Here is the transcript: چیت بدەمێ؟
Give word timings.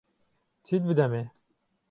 چیت 0.65 0.83
بدەمێ؟ 0.89 1.23